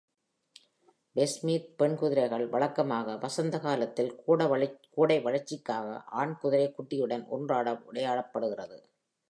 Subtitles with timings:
[1.15, 4.11] Westmeath பெண் குதிரைகள் வழக்கமாக வசந்த காலத்தில்
[4.95, 5.97] கோடை வளர்ச்சிக்காக
[6.21, 8.79] ஆண் குதிரைக்குட்டியுடன் ஒன்றாட விடப்படுகிறது.